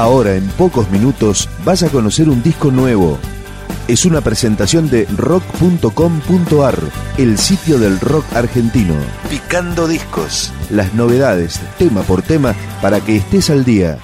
[0.00, 3.18] Ahora, en pocos minutos, vas a conocer un disco nuevo.
[3.86, 6.78] Es una presentación de rock.com.ar,
[7.18, 8.94] el sitio del rock argentino.
[9.28, 10.54] Picando discos.
[10.70, 13.98] Las novedades, tema por tema, para que estés al día.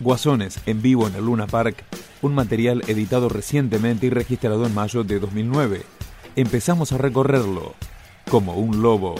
[0.00, 1.84] Guasones en vivo en el Luna Park,
[2.22, 5.82] un material editado recientemente y registrado en mayo de 2009.
[6.36, 7.74] Empezamos a recorrerlo
[8.30, 9.16] como un lobo.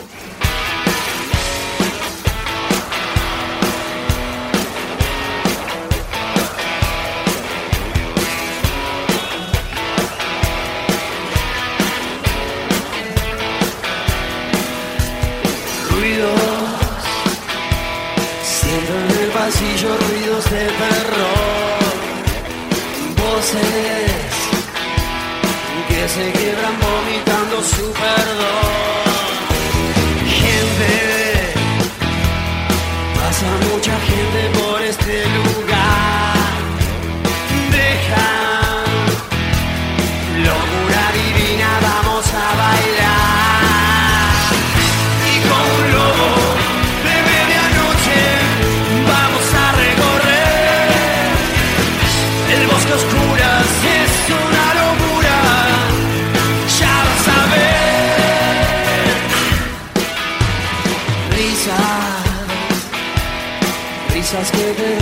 [64.39, 64.98] Risas que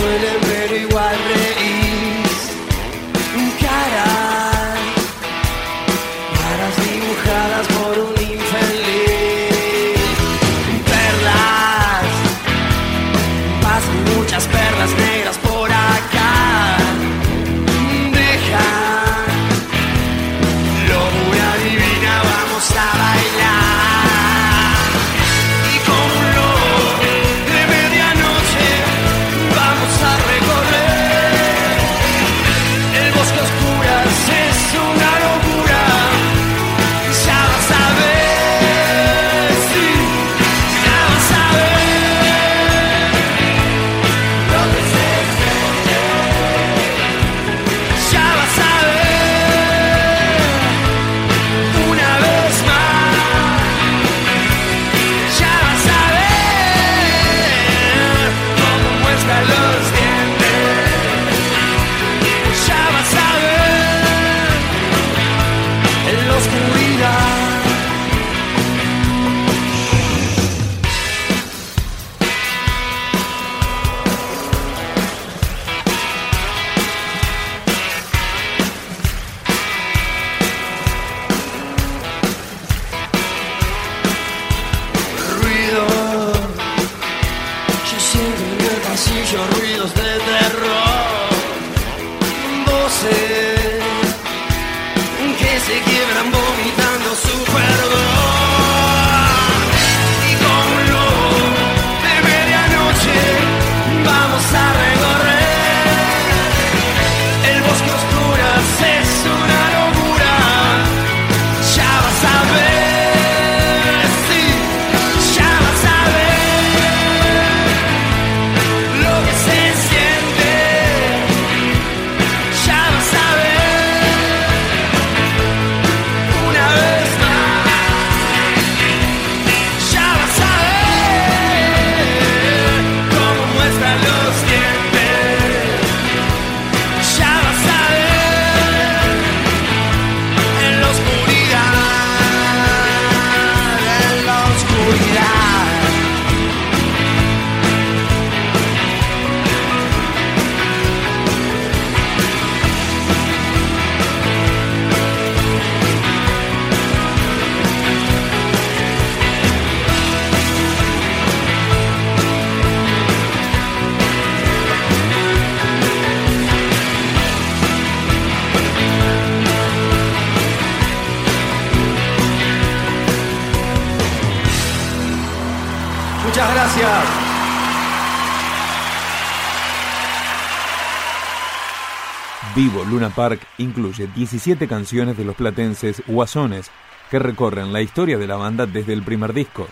[182.54, 186.70] Vivo Luna Park incluye 17 canciones de los platenses Guasones
[187.10, 189.68] que recorren la historia de la banda desde el primer disco.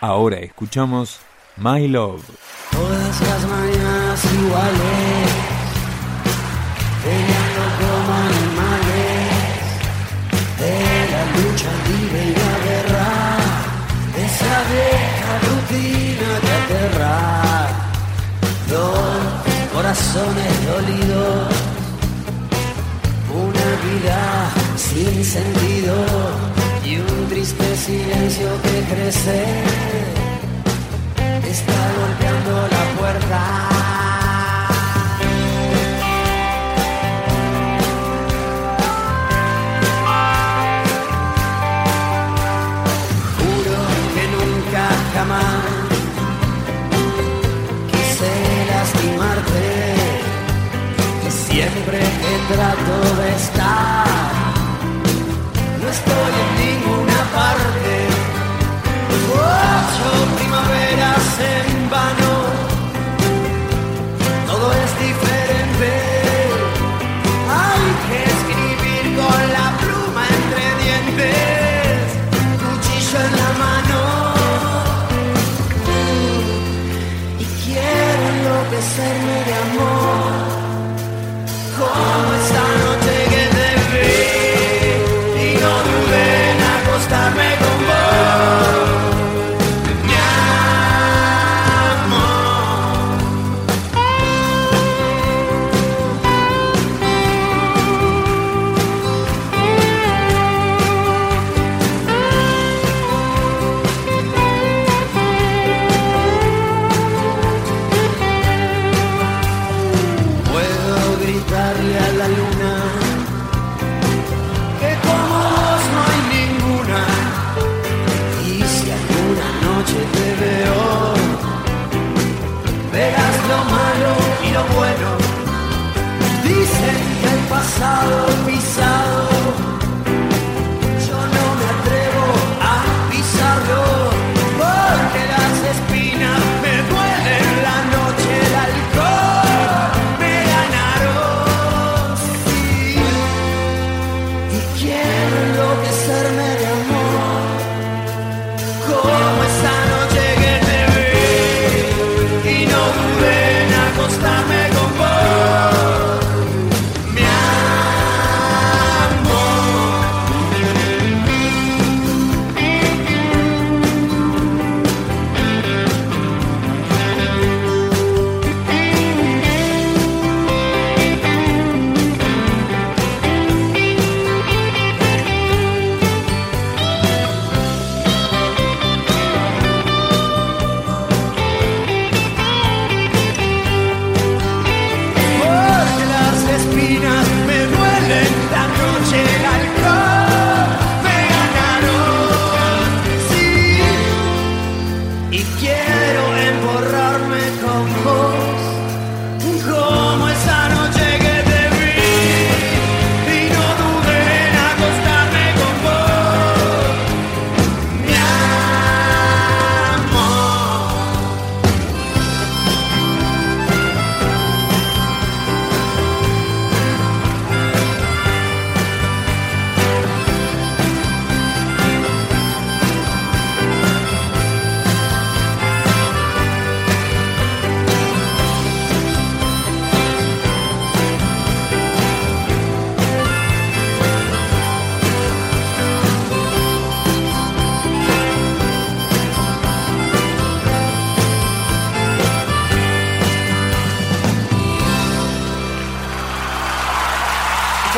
[0.00, 1.20] Ahora escuchamos
[1.56, 2.24] My Love.
[2.72, 5.30] Todas las mañanas iguales,
[20.16, 21.48] corazones dolidos,
[23.34, 25.94] una vida sin sentido
[26.84, 29.44] y un triste silencio que crece
[31.50, 33.75] está golpeando la puerta.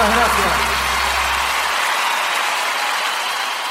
[0.06, 0.52] Gracias.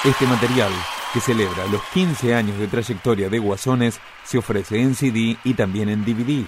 [0.04, 0.72] Este material,
[1.14, 5.90] que celebra los 15 años de trayectoria de Guasones, se ofrece en CD y también
[5.90, 6.46] en DVD.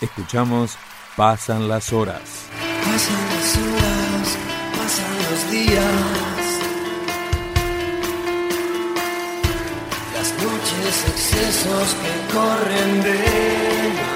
[0.00, 0.78] Escuchamos
[1.16, 2.22] Pasan las horas.
[2.58, 4.38] Pasan las horas,
[4.78, 5.84] pasan los días.
[10.14, 14.11] Las noches, excesos que corren de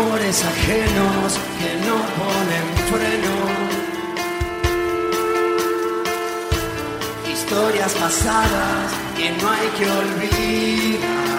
[0.00, 3.36] amores ajenos que no ponen freno.
[7.32, 11.29] Historias pasadas que no hay que olvidar.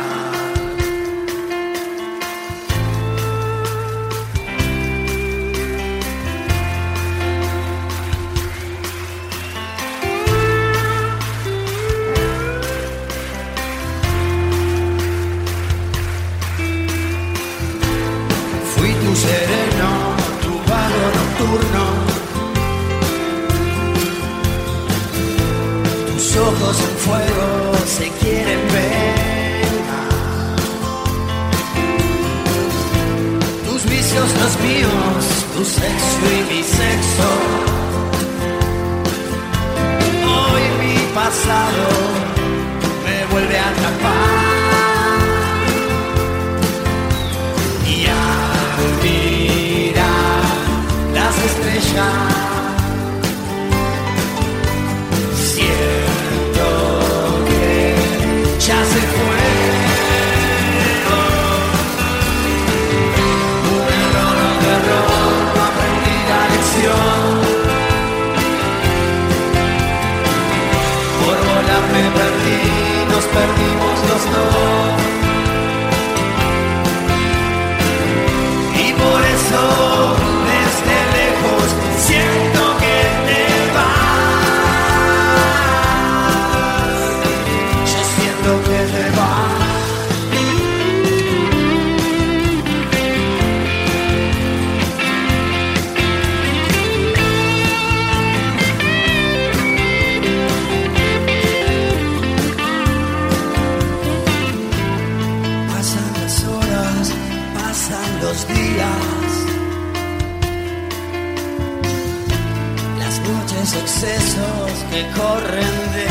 [113.61, 116.07] mis excesos que corren de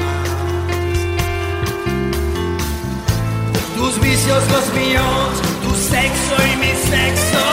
[0.00, 0.28] más.
[3.76, 5.30] Tus vicios, los míos,
[5.62, 7.44] tu sexo y mi sexo.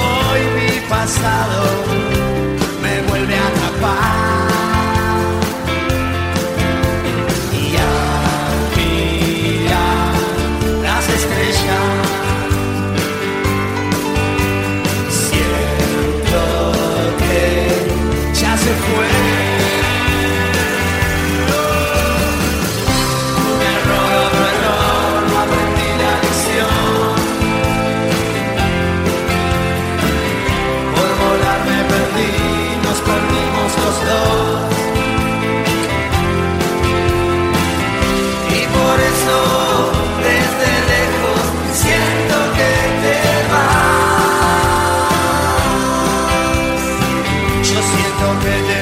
[0.00, 2.01] Hoy mi pasado.
[47.82, 48.81] siento que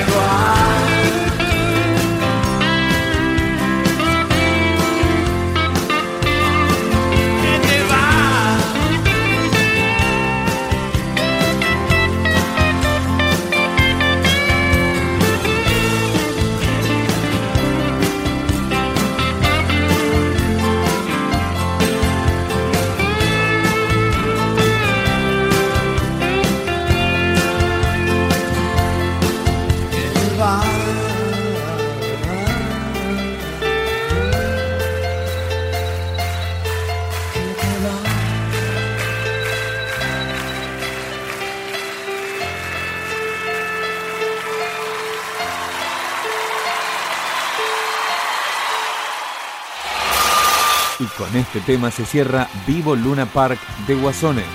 [51.20, 54.46] Con este tema se cierra Vivo Luna Park de Guasones.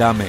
[0.00, 0.24] Dame.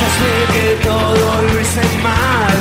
[0.00, 2.55] Yo sé que todo lo mal.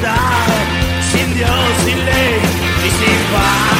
[0.00, 1.50] estar sin Dios,
[1.84, 2.40] sin ley
[2.84, 3.79] y sin paz.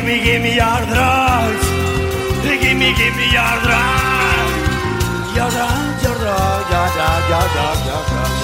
[0.00, 1.64] And give me, give me your drugs.
[2.48, 4.56] And give me, give me your drugs.
[5.36, 8.40] Your drugs, your drugs, your drugs, your drugs, your drugs.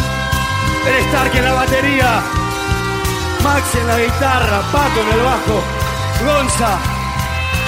[0.85, 2.23] El Stark en la batería,
[3.43, 5.59] Max en la guitarra, Paco en el bajo,
[6.27, 6.79] Gonza,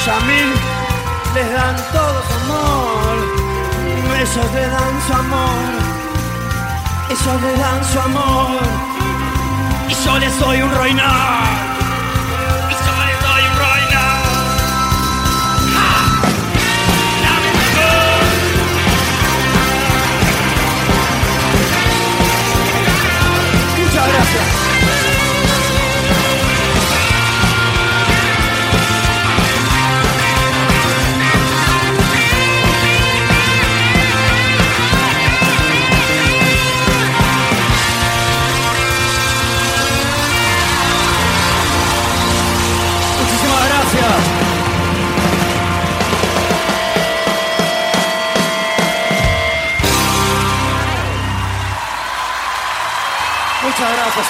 [0.04, 0.50] Yamil,
[1.35, 3.16] les dan todo su amor.
[4.21, 5.88] Ellos le dan su amor.
[7.09, 8.61] Ellos le dan su amor
[9.88, 11.58] Y yo les doy un roinar